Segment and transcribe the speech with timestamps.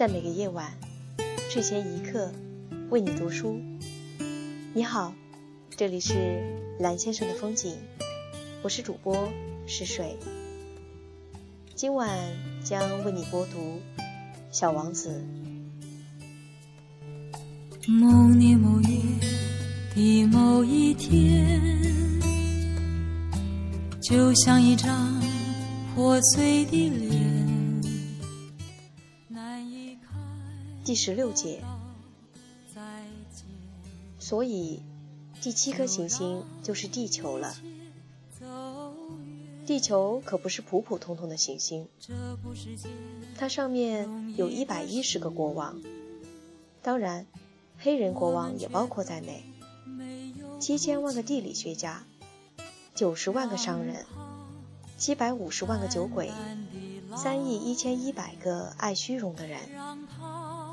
[0.00, 0.72] 在每个夜晚，
[1.50, 2.32] 睡前一刻，
[2.88, 3.60] 为你读书。
[4.72, 5.12] 你好，
[5.76, 6.42] 这里是
[6.78, 7.76] 蓝先生的风景，
[8.62, 9.28] 我是主播
[9.66, 10.16] 是水。
[11.74, 12.08] 今晚
[12.64, 13.58] 将为你播读
[14.50, 15.22] 《小王子》。
[17.92, 18.88] 某年某月
[19.94, 21.60] 的某一天，
[24.00, 25.22] 就像一张
[25.94, 27.39] 破碎的脸。
[30.84, 31.60] 第十六节，
[34.18, 34.82] 所以
[35.40, 37.54] 第七颗行星就是地球了。
[39.66, 41.86] 地球可不是普普通通的行星，
[43.38, 45.80] 它上面有一百一十个国王，
[46.82, 47.26] 当然，
[47.78, 49.44] 黑人国王也包括在内。
[50.58, 52.04] 七千万个地理学家，
[52.94, 54.04] 九十万个商人，
[54.98, 56.30] 七百五十万个酒鬼，
[57.16, 59.60] 三亿一千一百个爱虚荣的人。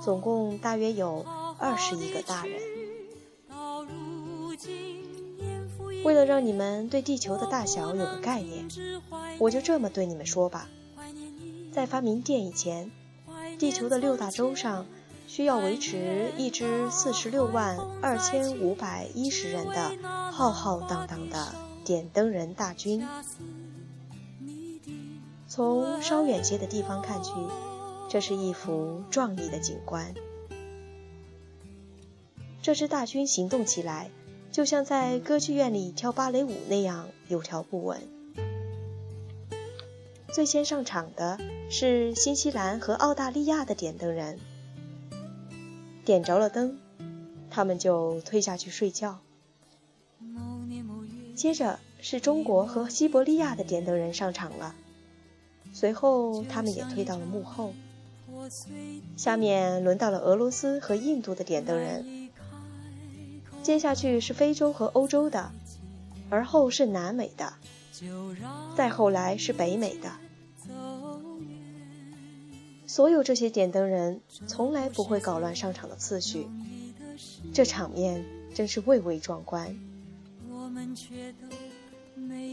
[0.08, 1.26] 总共大约有
[1.60, 2.62] 二十亿个大人。
[6.06, 8.66] 为了让你们对地球的大小有个概念，
[9.38, 10.70] 我就这么对你们说吧：
[11.74, 12.90] 在发明电以前，
[13.60, 14.86] 地球的六大洲上
[15.28, 23.06] 需要维持一支四十六万二千五百一十人的浩浩荡荡的点灯人大军。
[25.50, 27.32] 从稍远些的地方看去。
[28.10, 30.14] 这是一幅壮丽的景观。
[32.62, 34.10] 这支大军行动起来，
[34.52, 38.02] 就像在歌剧院里跳芭蕾舞那样有条不紊。
[40.30, 44.38] 最先上场的是新西兰和澳大利亚的点灯人，
[46.06, 46.78] 点着了灯，
[47.50, 49.20] 他们就退下去睡觉。
[51.36, 54.76] 接着是中国和西伯利亚的点灯人上场了，
[55.74, 57.74] 随后他们也退到了幕后。
[59.16, 62.30] 下面轮到了俄罗斯和印度的点灯人，
[63.64, 65.52] 接下去是非洲和欧洲的，
[66.30, 67.54] 而后是南美的，
[68.76, 70.12] 再后来是北美的。
[72.86, 76.48] 所有这些点灯人从来不会搞乱上场的次序，
[77.54, 79.78] 这场面真是蔚为壮观。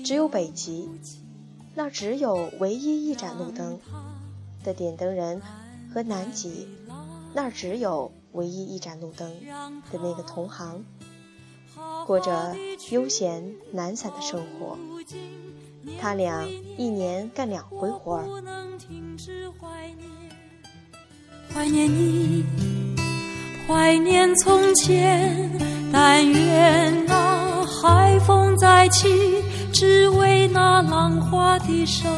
[0.04, 0.88] 只有北极，
[1.74, 3.78] 那只有唯一一盏路灯
[4.64, 5.40] 的点灯人。
[5.94, 6.66] 和南极
[7.34, 9.30] 那儿只有唯一一盏路灯
[9.92, 10.84] 的那个同行，
[12.04, 12.56] 过着
[12.90, 14.76] 悠闲懒散的生活。
[16.00, 16.44] 他俩
[16.76, 18.24] 一年干两回活儿。
[21.52, 22.44] 怀念你，
[23.68, 25.48] 怀念从前，
[25.92, 29.08] 但愿那海风再起，
[29.72, 32.08] 只为那浪花的手，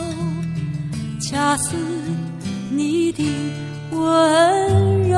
[1.21, 1.77] 恰似
[2.76, 3.25] 你的。
[3.92, 5.16] 温柔。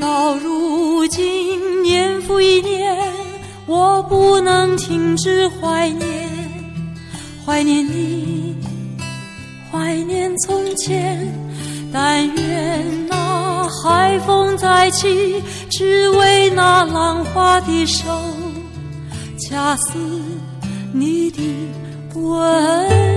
[0.00, 2.96] 到如今，年复一年，
[3.66, 6.28] 我不能停止怀念，
[7.46, 8.56] 怀念你，
[9.70, 11.32] 怀念从前。
[11.92, 13.33] 但愿那
[14.54, 18.04] 风再起，只为那浪花的手。
[19.38, 19.98] 恰似
[20.92, 21.42] 你的
[22.14, 23.13] 温。